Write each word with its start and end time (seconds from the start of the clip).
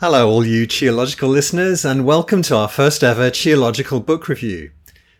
Hello, 0.00 0.30
all 0.30 0.46
you 0.46 0.66
Qiological 0.66 1.28
listeners, 1.28 1.84
and 1.84 2.06
welcome 2.06 2.40
to 2.40 2.56
our 2.56 2.68
first 2.68 3.04
ever 3.04 3.30
Qiological 3.30 4.06
book 4.06 4.28
review. 4.28 4.70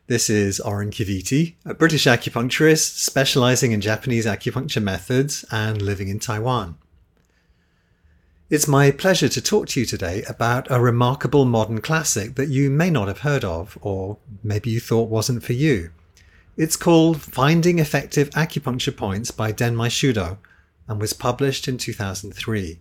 This 0.07 0.31
is 0.31 0.59
Oran 0.59 0.91
Kivity, 0.91 1.57
a 1.67 1.75
British 1.75 2.07
acupuncturist 2.07 2.97
specializing 2.97 3.73
in 3.73 3.83
Japanese 3.83 4.25
acupuncture 4.25 4.83
methods 4.83 5.45
and 5.51 5.83
living 5.83 6.09
in 6.09 6.19
Taiwan. 6.19 6.79
It's 8.49 8.67
my 8.67 8.91
pleasure 8.91 9.29
to 9.29 9.43
talk 9.43 9.69
to 9.69 9.81
you 9.81 9.85
today 9.85 10.23
about 10.23 10.67
a 10.71 10.81
remarkable 10.81 11.45
modern 11.45 11.83
classic 11.83 12.37
that 12.37 12.49
you 12.49 12.71
may 12.71 12.89
not 12.89 13.09
have 13.09 13.19
heard 13.19 13.45
of, 13.45 13.77
or 13.83 14.17
maybe 14.43 14.71
you 14.71 14.81
thought 14.81 15.11
wasn't 15.11 15.43
for 15.43 15.53
you. 15.53 15.91
It's 16.57 16.77
called 16.79 17.21
Finding 17.21 17.81
Effective 17.81 18.31
Acupuncture 18.31 18.97
Points 18.97 19.31
by 19.31 19.53
Denmei 19.53 19.91
Shudo 19.91 20.39
and 20.89 20.99
was 20.99 21.13
published 21.13 21.69
in 21.69 21.77
2003. 21.77 22.79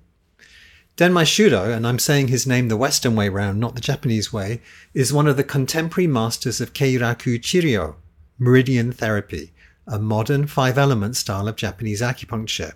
Denmei 1.00 1.24
Shudo, 1.24 1.74
and 1.74 1.88
I'm 1.88 1.98
saying 1.98 2.28
his 2.28 2.46
name 2.46 2.68
the 2.68 2.76
Western 2.76 3.16
way 3.16 3.30
round, 3.30 3.58
not 3.58 3.74
the 3.74 3.80
Japanese 3.80 4.34
way, 4.34 4.62
is 4.94 5.14
one 5.14 5.28
of 5.28 5.38
the 5.38 5.46
contemporary 5.46 6.08
masters 6.08 6.60
of 6.60 6.74
Keiraku 6.74 7.40
Chiryo, 7.40 7.96
meridian 8.38 8.92
therapy, 8.92 9.54
a 9.88 9.98
modern 9.98 10.46
five 10.46 10.78
element 10.78 11.16
style 11.16 11.48
of 11.48 11.56
Japanese 11.56 12.02
acupuncture. 12.02 12.74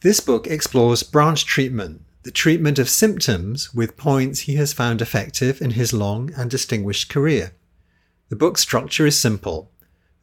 This 0.00 0.18
book 0.18 0.48
explores 0.48 1.04
branch 1.04 1.46
treatment, 1.46 2.02
the 2.24 2.32
treatment 2.32 2.76
of 2.76 2.88
symptoms 2.90 3.72
with 3.72 3.96
points 3.96 4.40
he 4.40 4.56
has 4.56 4.72
found 4.72 5.00
effective 5.00 5.62
in 5.62 5.70
his 5.70 5.92
long 5.92 6.32
and 6.36 6.50
distinguished 6.50 7.08
career. 7.08 7.52
The 8.30 8.36
book's 8.36 8.62
structure 8.62 9.06
is 9.06 9.16
simple 9.16 9.70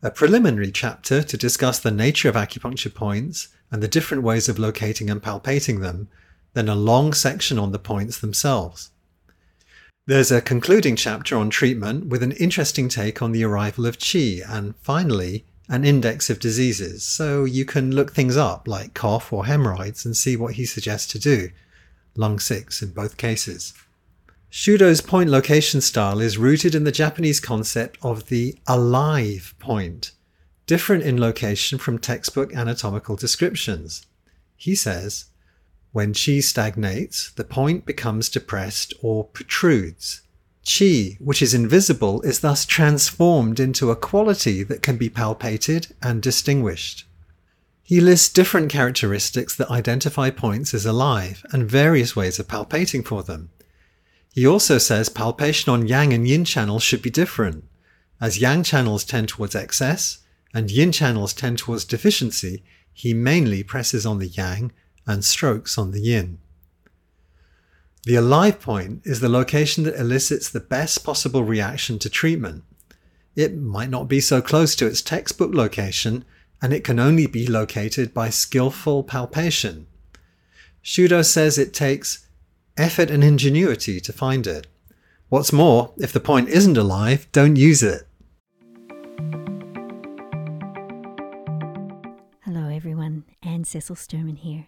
a 0.01 0.11
preliminary 0.11 0.69
chapter 0.69 1.23
to 1.23 1.37
discuss 1.37 1.79
the 1.79 1.91
nature 1.91 2.27
of 2.27 2.35
acupuncture 2.35 2.93
points 2.93 3.47
and 3.71 3.81
the 3.81 3.87
different 3.87 4.23
ways 4.23 4.49
of 4.49 4.59
locating 4.59 5.09
and 5.09 5.23
palpating 5.23 5.79
them 5.79 6.09
then 6.55 6.67
a 6.67 6.75
long 6.75 7.13
section 7.13 7.59
on 7.59 7.71
the 7.71 7.77
points 7.77 8.17
themselves. 8.17 8.89
There's 10.07 10.31
a 10.31 10.41
concluding 10.41 10.95
chapter 10.95 11.37
on 11.37 11.49
treatment 11.49 12.07
with 12.07 12.23
an 12.23 12.31
interesting 12.33 12.89
take 12.89 13.21
on 13.21 13.31
the 13.31 13.43
arrival 13.43 13.85
of 13.85 13.99
qi, 13.99 14.41
and 14.47 14.75
finally, 14.77 15.45
an 15.67 15.83
index 15.83 16.29
of 16.29 16.39
diseases, 16.39 17.03
so 17.03 17.43
you 17.43 17.65
can 17.65 17.93
look 17.93 18.13
things 18.13 18.37
up 18.37 18.67
like 18.67 18.93
cough 18.93 19.33
or 19.33 19.45
hemorrhoids 19.45 20.05
and 20.05 20.15
see 20.15 20.37
what 20.37 20.53
he 20.53 20.65
suggests 20.65 21.11
to 21.11 21.19
do. 21.19 21.49
Lung 22.15 22.39
6 22.39 22.81
in 22.81 22.91
both 22.91 23.17
cases. 23.17 23.73
Shudo's 24.49 25.01
point 25.01 25.29
location 25.29 25.81
style 25.81 26.21
is 26.21 26.37
rooted 26.37 26.75
in 26.75 26.85
the 26.85 26.91
Japanese 26.91 27.41
concept 27.41 27.97
of 28.01 28.27
the 28.27 28.57
alive 28.67 29.53
point, 29.59 30.11
different 30.65 31.03
in 31.03 31.19
location 31.19 31.77
from 31.77 31.99
textbook 31.99 32.53
anatomical 32.53 33.17
descriptions. 33.17 34.05
He 34.55 34.75
says, 34.75 35.25
when 35.95 36.11
qi 36.11 36.43
stagnates, 36.43 37.31
the 37.37 37.43
point 37.45 37.85
becomes 37.85 38.27
depressed 38.27 38.93
or 39.01 39.23
protrudes. 39.23 40.23
Qi, 40.65 41.15
which 41.21 41.41
is 41.41 41.53
invisible, 41.53 42.21
is 42.23 42.41
thus 42.41 42.65
transformed 42.65 43.61
into 43.61 43.89
a 43.89 43.95
quality 43.95 44.61
that 44.61 44.81
can 44.81 44.97
be 44.97 45.09
palpated 45.09 45.93
and 46.01 46.21
distinguished. 46.21 47.05
He 47.81 48.01
lists 48.01 48.27
different 48.27 48.69
characteristics 48.69 49.55
that 49.55 49.71
identify 49.71 50.31
points 50.31 50.73
as 50.73 50.85
alive 50.85 51.45
and 51.53 51.71
various 51.71 52.13
ways 52.13 52.39
of 52.39 52.49
palpating 52.49 53.05
for 53.05 53.23
them. 53.23 53.51
He 54.33 54.45
also 54.45 54.77
says 54.77 55.07
palpation 55.07 55.71
on 55.71 55.87
yang 55.87 56.11
and 56.11 56.27
yin 56.27 56.43
channels 56.43 56.83
should 56.83 57.01
be 57.01 57.09
different, 57.09 57.63
as 58.19 58.41
yang 58.41 58.63
channels 58.63 59.05
tend 59.05 59.29
towards 59.29 59.55
excess 59.55 60.17
and 60.53 60.69
yin 60.69 60.91
channels 60.91 61.33
tend 61.33 61.57
towards 61.57 61.85
deficiency. 61.85 62.65
He 62.91 63.13
mainly 63.13 63.63
presses 63.63 64.05
on 64.05 64.19
the 64.19 64.27
yang 64.27 64.73
and 65.07 65.23
strokes 65.23 65.77
on 65.77 65.91
the 65.91 66.01
yin. 66.01 66.39
The 68.05 68.15
alive 68.15 68.59
point 68.59 69.01
is 69.03 69.19
the 69.19 69.29
location 69.29 69.83
that 69.85 69.99
elicits 69.99 70.49
the 70.49 70.59
best 70.59 71.03
possible 71.03 71.43
reaction 71.43 71.97
to 71.99 72.09
treatment. 72.09 72.63
It 73.35 73.57
might 73.57 73.89
not 73.89 74.07
be 74.07 74.21
so 74.21 74.41
close 74.41 74.75
to 74.75 74.85
its 74.85 75.01
textbook 75.01 75.53
location, 75.53 76.23
and 76.61 76.71
it 76.71 76.83
can 76.83 76.99
only 76.99 77.25
be 77.25 77.47
located 77.47 78.13
by 78.13 78.29
skillful 78.29 79.03
palpation. 79.03 79.87
Shudo 80.83 81.25
says 81.25 81.57
it 81.57 81.73
takes 81.73 82.27
effort 82.77 83.09
and 83.09 83.23
ingenuity 83.23 83.99
to 83.99 84.13
find 84.13 84.45
it. 84.45 84.67
What's 85.29 85.51
more, 85.51 85.93
if 85.97 86.13
the 86.13 86.19
point 86.19 86.49
isn't 86.49 86.77
alive, 86.77 87.27
don't 87.31 87.55
use 87.55 87.81
it. 87.81 88.07
Hello, 92.43 92.69
everyone. 92.69 93.23
Anne 93.41 93.63
Cecil 93.63 93.95
Sturman 93.95 94.37
here. 94.37 94.67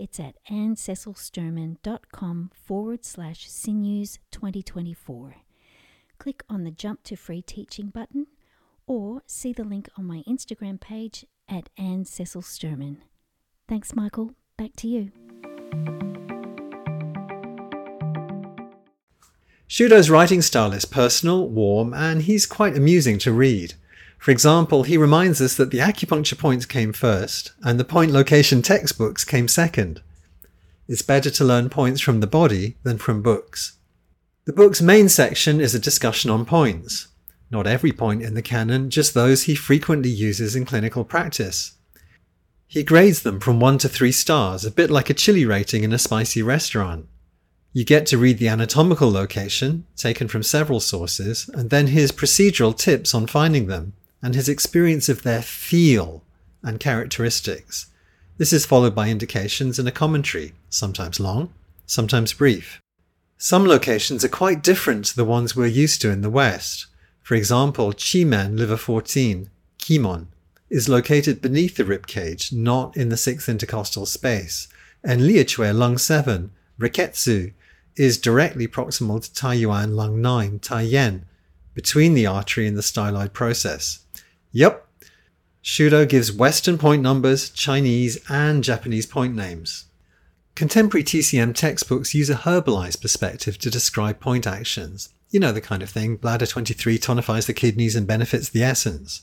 It's 0.00 0.18
at 0.18 0.36
annececilsturman.com 0.50 2.50
forward 2.54 3.04
slash 3.04 3.50
sinews 3.50 4.18
2024. 4.30 5.36
Click 6.18 6.42
on 6.48 6.64
the 6.64 6.70
Jump 6.70 7.02
to 7.02 7.16
Free 7.16 7.42
Teaching 7.42 7.90
button 7.90 8.28
or 8.86 9.20
see 9.26 9.52
the 9.52 9.62
link 9.62 9.90
on 9.98 10.06
my 10.06 10.22
Instagram 10.26 10.80
page 10.80 11.26
at 11.46 11.68
Anne 11.76 12.06
Cecil 12.06 12.40
Sturman. 12.40 12.96
Thanks, 13.68 13.94
Michael. 13.94 14.30
Back 14.56 14.74
to 14.76 14.88
you. 14.88 15.12
Shudo's 19.66 20.08
writing 20.08 20.40
style 20.40 20.72
is 20.72 20.86
personal, 20.86 21.46
warm, 21.46 21.92
and 21.92 22.22
he's 22.22 22.46
quite 22.46 22.74
amusing 22.74 23.18
to 23.18 23.32
read. 23.32 23.74
For 24.20 24.32
example, 24.32 24.82
he 24.82 24.98
reminds 24.98 25.40
us 25.40 25.56
that 25.56 25.70
the 25.70 25.78
acupuncture 25.78 26.36
points 26.36 26.66
came 26.66 26.92
first 26.92 27.52
and 27.62 27.80
the 27.80 27.86
point 27.86 28.12
location 28.12 28.60
textbooks 28.60 29.24
came 29.24 29.48
second. 29.48 30.02
It's 30.86 31.00
better 31.00 31.30
to 31.30 31.44
learn 31.44 31.70
points 31.70 32.02
from 32.02 32.20
the 32.20 32.26
body 32.26 32.76
than 32.82 32.98
from 32.98 33.22
books. 33.22 33.78
The 34.44 34.52
book's 34.52 34.82
main 34.82 35.08
section 35.08 35.58
is 35.58 35.74
a 35.74 35.78
discussion 35.78 36.30
on 36.30 36.44
points. 36.44 37.08
Not 37.50 37.66
every 37.66 37.92
point 37.92 38.20
in 38.20 38.34
the 38.34 38.42
canon, 38.42 38.90
just 38.90 39.14
those 39.14 39.44
he 39.44 39.54
frequently 39.54 40.10
uses 40.10 40.54
in 40.54 40.66
clinical 40.66 41.02
practice. 41.02 41.72
He 42.66 42.82
grades 42.82 43.22
them 43.22 43.40
from 43.40 43.58
1 43.58 43.78
to 43.78 43.88
3 43.88 44.12
stars, 44.12 44.66
a 44.66 44.70
bit 44.70 44.90
like 44.90 45.08
a 45.08 45.14
chili 45.14 45.46
rating 45.46 45.82
in 45.82 45.94
a 45.94 45.98
spicy 45.98 46.42
restaurant. 46.42 47.06
You 47.72 47.86
get 47.86 48.04
to 48.06 48.18
read 48.18 48.36
the 48.36 48.48
anatomical 48.48 49.10
location, 49.10 49.86
taken 49.96 50.28
from 50.28 50.42
several 50.42 50.80
sources, 50.80 51.48
and 51.54 51.70
then 51.70 51.86
his 51.86 52.12
procedural 52.12 52.76
tips 52.76 53.14
on 53.14 53.26
finding 53.26 53.66
them 53.66 53.94
and 54.22 54.34
his 54.34 54.48
experience 54.48 55.08
of 55.08 55.22
their 55.22 55.42
feel 55.42 56.22
and 56.62 56.80
characteristics. 56.80 57.86
This 58.38 58.52
is 58.52 58.66
followed 58.66 58.94
by 58.94 59.08
indications 59.08 59.78
and 59.78 59.86
a 59.86 59.92
commentary, 59.92 60.52
sometimes 60.68 61.20
long, 61.20 61.52
sometimes 61.86 62.32
brief. 62.32 62.80
Some 63.36 63.66
locations 63.66 64.24
are 64.24 64.28
quite 64.28 64.62
different 64.62 65.06
to 65.06 65.16
the 65.16 65.24
ones 65.24 65.56
we're 65.56 65.66
used 65.66 66.02
to 66.02 66.10
in 66.10 66.20
the 66.20 66.30
West. 66.30 66.86
For 67.22 67.34
example, 67.34 67.92
Qimen 67.92 68.58
liver 68.58 68.76
14, 68.76 69.50
Kimon, 69.78 70.26
is 70.68 70.88
located 70.88 71.40
beneath 71.40 71.76
the 71.76 71.84
rib 71.84 72.06
cage, 72.06 72.52
not 72.52 72.96
in 72.96 73.08
the 73.08 73.16
sixth 73.16 73.48
intercostal 73.48 74.06
space, 74.06 74.68
and 75.02 75.22
Lieque 75.22 75.74
lung 75.74 75.98
7, 75.98 76.50
Rekketsu, 76.78 77.52
is 77.96 78.18
directly 78.18 78.68
proximal 78.68 79.22
to 79.22 79.30
Taiyuan 79.30 79.94
lung 79.94 80.20
9, 80.20 80.60
Taiyan, 80.60 81.22
between 81.74 82.14
the 82.14 82.26
artery 82.26 82.66
and 82.66 82.76
the 82.76 82.82
styloid 82.82 83.32
process. 83.32 84.04
Yep. 84.52 84.86
Shudo 85.62 86.08
gives 86.08 86.32
Western 86.32 86.78
point 86.78 87.02
numbers, 87.02 87.50
Chinese, 87.50 88.18
and 88.28 88.64
Japanese 88.64 89.06
point 89.06 89.34
names. 89.34 89.84
Contemporary 90.54 91.04
TCM 91.04 91.54
textbooks 91.54 92.14
use 92.14 92.28
a 92.28 92.34
herbalized 92.34 93.00
perspective 93.00 93.58
to 93.58 93.70
describe 93.70 94.20
point 94.20 94.46
actions, 94.46 95.10
You 95.30 95.38
know 95.40 95.52
the 95.52 95.60
kind 95.60 95.82
of 95.82 95.88
thing. 95.90 96.16
Bladder 96.16 96.46
23 96.46 96.98
tonifies 96.98 97.46
the 97.46 97.54
kidneys 97.54 97.94
and 97.94 98.06
benefits 98.06 98.48
the 98.48 98.64
essence. 98.64 99.22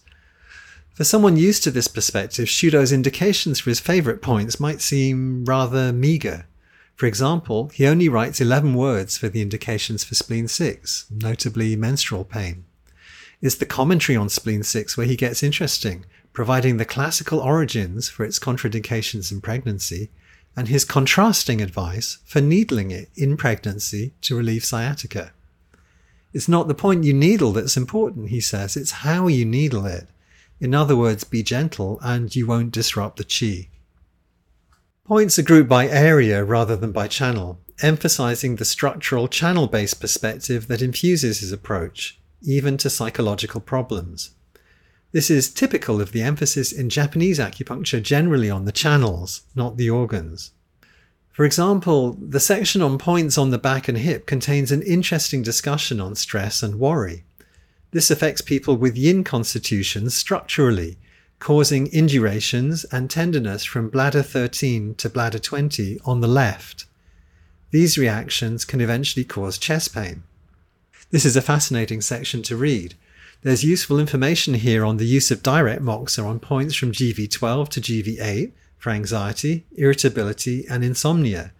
For 0.93 1.03
someone 1.03 1.37
used 1.37 1.63
to 1.63 1.71
this 1.71 1.87
perspective, 1.87 2.47
Shudo's 2.47 2.91
indications 2.91 3.59
for 3.59 3.69
his 3.69 3.79
favourite 3.79 4.21
points 4.21 4.59
might 4.59 4.81
seem 4.81 5.45
rather 5.45 5.91
meagre. 5.91 6.45
For 6.95 7.05
example, 7.05 7.69
he 7.73 7.85
only 7.85 8.09
writes 8.09 8.41
11 8.41 8.73
words 8.73 9.17
for 9.17 9.29
the 9.29 9.41
indications 9.41 10.03
for 10.03 10.15
spleen 10.15 10.47
6, 10.47 11.05
notably 11.11 11.75
menstrual 11.75 12.23
pain. 12.23 12.65
It's 13.41 13.55
the 13.55 13.65
commentary 13.65 14.15
on 14.15 14.29
spleen 14.29 14.63
6 14.63 14.97
where 14.97 15.05
he 15.05 15.15
gets 15.15 15.43
interesting, 15.43 16.05
providing 16.33 16.77
the 16.77 16.85
classical 16.85 17.39
origins 17.39 18.09
for 18.09 18.25
its 18.25 18.39
contraindications 18.39 19.31
in 19.31 19.41
pregnancy 19.41 20.09
and 20.55 20.67
his 20.67 20.83
contrasting 20.83 21.61
advice 21.61 22.17
for 22.25 22.41
needling 22.41 22.89
it 22.89 23.09
in 23.15 23.37
pregnancy 23.37 24.13
to 24.21 24.35
relieve 24.35 24.65
sciatica. 24.65 25.33
It's 26.33 26.47
not 26.47 26.67
the 26.67 26.73
point 26.73 27.03
you 27.03 27.13
needle 27.13 27.51
that's 27.51 27.77
important, 27.77 28.29
he 28.29 28.41
says, 28.41 28.75
it's 28.75 29.03
how 29.03 29.27
you 29.27 29.45
needle 29.45 29.85
it. 29.85 30.07
In 30.59 30.73
other 30.73 30.95
words, 30.95 31.23
be 31.23 31.43
gentle 31.43 31.99
and 32.01 32.35
you 32.35 32.47
won't 32.47 32.71
disrupt 32.71 33.17
the 33.17 33.23
chi. 33.23 33.69
Points 35.05 35.37
are 35.37 35.43
grouped 35.43 35.69
by 35.69 35.87
area 35.87 36.43
rather 36.43 36.75
than 36.75 36.91
by 36.91 37.07
channel, 37.07 37.59
emphasizing 37.83 38.55
the 38.55 38.65
structural 38.65 39.27
channel 39.27 39.67
based 39.67 40.01
perspective 40.01 40.67
that 40.67 40.81
infuses 40.81 41.39
his 41.39 41.51
approach, 41.51 42.19
even 42.41 42.77
to 42.77 42.89
psychological 42.89 43.61
problems. 43.61 44.31
This 45.11 45.29
is 45.29 45.49
typical 45.49 46.01
of 46.01 46.11
the 46.11 46.21
emphasis 46.21 46.71
in 46.71 46.89
Japanese 46.89 47.39
acupuncture 47.39 48.01
generally 48.01 48.49
on 48.49 48.65
the 48.65 48.71
channels, 48.71 49.41
not 49.55 49.77
the 49.77 49.89
organs. 49.89 50.51
For 51.31 51.45
example, 51.45 52.13
the 52.19 52.39
section 52.39 52.81
on 52.81 52.97
points 52.97 53.37
on 53.37 53.51
the 53.51 53.57
back 53.57 53.87
and 53.87 53.97
hip 53.97 54.25
contains 54.25 54.71
an 54.71 54.81
interesting 54.81 55.43
discussion 55.43 56.01
on 56.01 56.15
stress 56.15 56.63
and 56.63 56.79
worry. 56.79 57.25
This 57.91 58.11
affects 58.11 58.41
people 58.41 58.75
with 58.75 58.97
yin 58.97 59.23
constitutions 59.23 60.13
structurally, 60.15 60.97
causing 61.39 61.87
indurations 61.87 62.83
and 62.85 63.09
tenderness 63.09 63.63
from 63.63 63.89
bladder 63.89 64.23
13 64.23 64.95
to 64.95 65.09
bladder 65.09 65.39
20 65.39 65.99
on 66.05 66.21
the 66.21 66.27
left. 66.27 66.85
These 67.71 67.97
reactions 67.97 68.65
can 68.65 68.81
eventually 68.81 69.23
cause 69.23 69.57
chest 69.57 69.93
pain. 69.93 70.23
This 71.09 71.23
is 71.23 71.37
a 71.37 71.41
fascinating 71.41 72.01
section 72.01 72.41
to 72.43 72.57
read. 72.57 72.95
There's 73.41 73.63
useful 73.63 73.97
information 73.97 74.55
here 74.55 74.83
on 74.83 74.97
the 74.97 75.05
use 75.05 75.31
of 75.31 75.41
direct 75.41 75.81
moxa 75.81 76.21
on 76.21 76.41
points 76.41 76.75
from 76.75 76.91
GV12 76.91 77.69
to 77.69 77.79
GV8 77.79 78.51
for 78.77 78.89
anxiety, 78.89 79.65
irritability, 79.71 80.65
and 80.69 80.83
insomnia. 80.83 81.53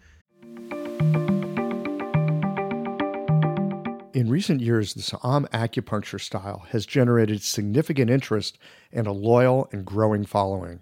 In 4.13 4.27
recent 4.27 4.59
years, 4.59 4.93
the 4.93 5.01
Sa'am 5.01 5.47
acupuncture 5.53 6.19
style 6.19 6.65
has 6.71 6.85
generated 6.85 7.41
significant 7.41 8.09
interest 8.09 8.57
and 8.91 9.07
a 9.07 9.13
loyal 9.13 9.69
and 9.71 9.85
growing 9.85 10.25
following. 10.25 10.81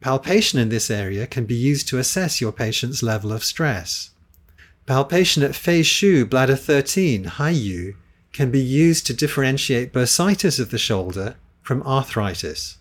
Palpation 0.00 0.58
in 0.58 0.70
this 0.70 0.90
area 0.90 1.26
can 1.26 1.44
be 1.44 1.54
used 1.54 1.86
to 1.88 1.98
assess 1.98 2.40
your 2.40 2.52
patient's 2.52 3.02
level 3.02 3.32
of 3.32 3.44
stress. 3.44 4.10
Palpation 4.86 5.42
at 5.42 5.54
Fei 5.54 5.82
Shu 5.82 6.24
bladder 6.24 6.56
13, 6.56 7.24
Haiyu, 7.24 7.94
can 8.32 8.50
be 8.50 8.60
used 8.60 9.06
to 9.06 9.14
differentiate 9.14 9.92
bursitis 9.92 10.58
of 10.58 10.70
the 10.70 10.78
shoulder 10.78 11.36
from 11.62 11.82
arthritis. 11.82 12.78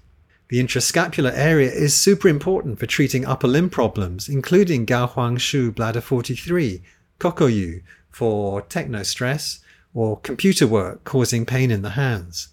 The 0.49 0.61
interscapular 0.63 1.31
area 1.35 1.71
is 1.71 1.95
super 1.95 2.27
important 2.27 2.79
for 2.79 2.87
treating 2.87 3.23
upper 3.23 3.47
limb 3.47 3.69
problems, 3.69 4.27
including 4.27 4.87
Gaohuang 4.87 5.39
Shu 5.39 5.71
bladder 5.71 6.01
43, 6.01 6.81
Kokoyu 7.19 7.83
for 8.09 8.63
techno 8.63 9.03
stress, 9.03 9.59
or 9.93 10.19
computer 10.19 10.65
work 10.65 11.03
causing 11.03 11.45
pain 11.45 11.69
in 11.69 11.83
the 11.83 11.91
hands. 11.91 12.47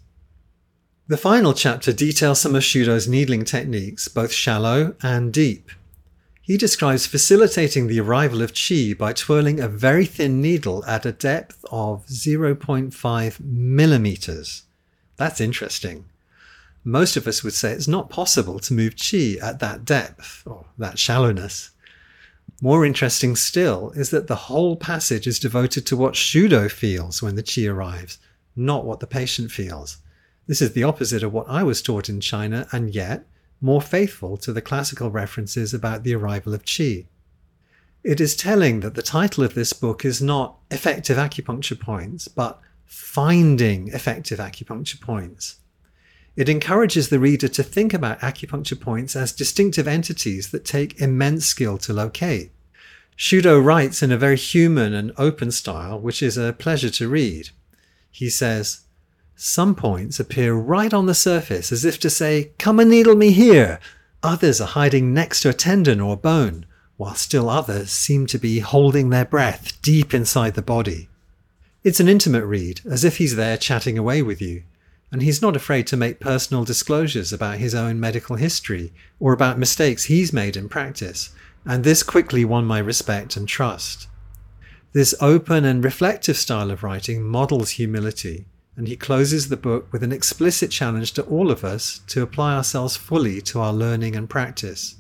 The 1.09 1.17
final 1.17 1.55
chapter 1.55 1.91
details 1.91 2.41
some 2.41 2.55
of 2.55 2.65
Shudo's 2.65 3.09
needling 3.09 3.47
techniques, 3.47 4.09
both 4.09 4.33
shallow 4.33 4.95
and 5.03 5.33
deep. 5.33 5.71
He 6.43 6.59
describes 6.59 7.07
facilitating 7.07 7.87
the 7.87 8.01
arrival 8.01 8.43
of 8.43 8.53
chi 8.53 8.93
by 8.93 9.15
twirling 9.15 9.59
a 9.59 9.69
very 9.69 10.05
thin 10.05 10.43
needle 10.43 10.85
at 10.85 11.07
a 11.07 11.13
depth 11.13 11.65
of 11.73 12.07
0.5 12.07 13.41
millimeters. 13.41 14.65
That's 15.17 15.41
interesting. 15.41 16.05
Most 16.89 17.17
of 17.17 17.27
us 17.27 17.43
would 17.43 17.53
say 17.53 17.73
it's 17.73 17.89
not 17.89 18.11
possible 18.11 18.61
to 18.61 18.73
move 18.73 18.95
chi 18.95 19.39
at 19.43 19.59
that 19.59 19.85
depth 19.85 20.45
or 20.47 20.67
that 20.79 21.01
shallowness. 21.01 21.73
More 22.63 22.87
interesting 22.87 23.35
still 23.35 23.91
is 23.97 24.11
that 24.11 24.29
the 24.29 24.47
whole 24.47 24.77
passage 24.77 25.27
is 25.27 25.41
devoted 25.41 25.85
to 25.87 25.97
what 25.97 26.15
Shudo 26.15 26.71
feels 26.71 27.21
when 27.21 27.35
the 27.35 27.43
chi 27.43 27.67
arrives, 27.67 28.19
not 28.55 28.85
what 28.85 29.01
the 29.01 29.07
patient 29.09 29.51
feels. 29.51 29.97
This 30.47 30.63
is 30.63 30.75
the 30.75 30.85
opposite 30.85 31.25
of 31.25 31.33
what 31.33 31.49
I 31.49 31.65
was 31.65 31.83
taught 31.83 32.09
in 32.09 32.21
China, 32.21 32.69
and 32.71 32.95
yet, 32.95 33.27
more 33.61 33.83
faithful 33.83 34.37
to 34.37 34.53
the 34.53 34.63
classical 34.63 35.11
references 35.11 35.75
about 35.75 36.05
the 36.05 36.15
arrival 36.15 36.55
of 36.55 36.63
qi. 36.63 37.07
It 38.05 38.21
is 38.21 38.37
telling 38.37 38.79
that 38.81 38.95
the 38.95 39.03
title 39.03 39.43
of 39.43 39.55
this 39.55 39.73
book 39.73 40.05
is 40.05 40.23
not 40.23 40.59
Effective 40.71 41.17
Acupuncture 41.17 41.81
Points, 41.81 42.29
but 42.29 42.61
Finding 42.85 43.89
Effective 43.89 44.39
Acupuncture 44.39 45.01
Points. 45.01 45.57
It 46.37 46.49
encourages 46.49 47.09
the 47.09 47.19
reader 47.19 47.49
to 47.49 47.63
think 47.63 47.95
about 47.95 48.21
acupuncture 48.21 48.79
points 48.79 49.17
as 49.17 49.33
distinctive 49.33 49.89
entities 49.89 50.51
that 50.51 50.65
take 50.65 51.01
immense 51.01 51.47
skill 51.47 51.79
to 51.79 51.93
locate. 51.93 52.53
Shudo 53.17 53.65
writes 53.65 54.03
in 54.03 54.13
a 54.13 54.19
very 54.19 54.37
human 54.37 54.93
and 54.93 55.13
open 55.17 55.51
style, 55.51 55.99
which 55.99 56.23
is 56.23 56.37
a 56.37 56.53
pleasure 56.53 56.91
to 56.91 57.09
read. 57.09 57.49
He 58.11 58.29
says, 58.29 58.81
some 59.39 59.75
points 59.75 60.19
appear 60.19 60.55
right 60.55 60.93
on 60.95 61.05
the 61.05 61.15
surface 61.15 61.71
as 61.71 61.85
if 61.85 62.01
to 62.01 62.09
say, 62.09 62.53
Come 62.59 62.81
and 62.81 62.91
needle 62.91 63.15
me 63.15 63.33
here. 63.33 63.79
Others 64.23 64.63
are 64.63 64.69
hiding 64.69 65.13
next 65.13 65.41
to 65.41 65.51
a 65.51 65.53
tendon 65.53 66.01
or 66.01 66.17
bone, 66.17 66.65
while 66.97 67.15
still 67.15 67.51
others 67.51 67.91
seem 67.91 68.27
to 68.29 68.39
be 68.39 68.61
holding 68.61 69.11
their 69.11 69.27
breath 69.27 69.81
deep 69.83 70.15
inside 70.15 70.55
the 70.55 70.63
body. 70.63 71.09
It's 71.85 72.01
an 72.01 72.09
intimate 72.09 72.47
read, 72.47 72.81
as 72.87 73.05
if 73.05 73.19
he's 73.19 73.37
there 73.37 73.59
chatting 73.59 73.99
away 73.99 74.23
with 74.23 74.41
you, 74.41 74.63
and 75.11 75.23
he's 75.23 75.43
not 75.43 75.57
afraid 75.57 75.87
to 75.87 75.97
make 75.97 76.21
personal 76.21 76.65
disclosures 76.65 77.33
about 77.33 77.59
his 77.59 77.75
own 77.75 78.01
medical 78.01 78.37
history 78.37 78.93
or 79.21 79.33
about 79.33 79.59
mistakes 79.59 80.05
he's 80.05 80.33
made 80.33 80.57
in 80.57 80.69
practice, 80.69 81.31
and 81.65 81.85
this 81.85 82.03
quickly 82.03 82.45
won 82.45 82.65
my 82.65 82.79
respect 82.79 83.37
and 83.37 83.49
trust. 83.49 84.09
This 84.93 85.15
open 85.21 85.65
and 85.65 85.85
reflective 85.85 86.37
style 86.37 86.71
of 86.71 86.83
writing 86.83 87.23
models 87.23 87.71
humility 87.71 88.47
and 88.77 88.89
he 88.89 88.97
closes 88.97 89.49
the 89.49 89.57
book 89.57 89.91
with 89.91 90.03
an 90.03 90.13
explicit 90.13 90.71
challenge 90.71 91.13
to 91.13 91.23
all 91.23 91.51
of 91.51 91.65
us 91.65 92.01
to 92.09 92.23
apply 92.23 92.55
ourselves 92.55 92.97
fully 92.97 93.41
to 93.41 93.59
our 93.59 93.73
learning 93.73 94.15
and 94.15 94.29
practice. 94.29 94.97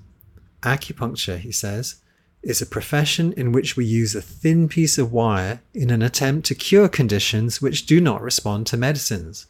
Acupuncture, 0.63 1.39
he 1.39 1.53
says, 1.53 1.97
is 2.43 2.63
a 2.63 2.67
profession 2.67 3.33
in 3.35 3.53
which 3.53 3.77
we 3.77 3.85
use 3.85 4.15
a 4.15 4.23
thin 4.23 4.69
piece 4.69 4.97
of 4.99 5.13
wire 5.13 5.61
in 5.75 5.91
an 5.91 6.01
attempt 6.01 6.47
to 6.47 6.55
cure 6.55 6.89
conditions 6.89 7.61
which 7.61 7.87
do 7.87 8.01
not 8.01 8.23
respond 8.23 8.67
to 8.67 8.77
medicines. 8.77 9.47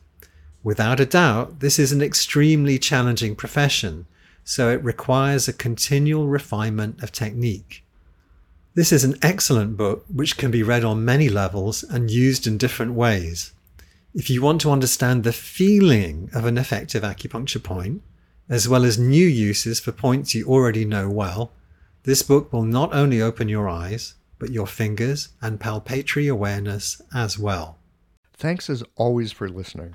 Without 0.67 0.99
a 0.99 1.07
doubt, 1.07 1.61
this 1.61 1.79
is 1.79 1.93
an 1.93 2.03
extremely 2.03 2.77
challenging 2.77 3.37
profession, 3.37 4.05
so 4.43 4.69
it 4.69 4.83
requires 4.83 5.47
a 5.47 5.53
continual 5.53 6.27
refinement 6.27 7.01
of 7.05 7.13
technique. 7.13 7.85
This 8.75 8.91
is 8.91 9.05
an 9.05 9.15
excellent 9.23 9.77
book 9.77 10.05
which 10.13 10.37
can 10.37 10.51
be 10.51 10.65
read 10.65 10.83
on 10.83 11.05
many 11.05 11.29
levels 11.29 11.85
and 11.85 12.11
used 12.11 12.49
in 12.49 12.59
different 12.59 12.95
ways. 12.95 13.53
If 14.13 14.29
you 14.29 14.43
want 14.43 14.61
to 14.63 14.73
understand 14.73 15.23
the 15.23 15.33
feeling 15.33 16.31
of 16.35 16.45
an 16.47 16.59
effective 16.59 17.05
acupuncture 17.05 17.63
point, 17.63 18.03
as 18.49 18.69
well 18.69 18.85
as 18.85 18.99
new 18.99 19.25
uses 19.25 19.79
for 19.79 19.93
points 19.93 20.35
you 20.35 20.49
already 20.49 20.85
know 20.85 21.09
well, 21.09 21.53
this 22.03 22.25
book 22.25 22.53
will 22.53 22.65
not 22.65 22.93
only 22.93 23.23
open 23.23 23.49
your 23.49 23.69
eyes, 23.69 24.17
but 24.41 24.51
your 24.51 24.67
fingers 24.67 25.29
and 25.41 25.61
palpatory 25.61 26.29
awareness 26.29 27.01
as 27.15 27.39
well. 27.39 27.79
Thanks 28.33 28.69
as 28.69 28.83
always 28.97 29.31
for 29.31 29.49
listening. 29.49 29.95